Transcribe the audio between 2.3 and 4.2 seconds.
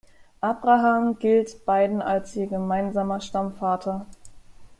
ihr gemeinsamer Stammvater.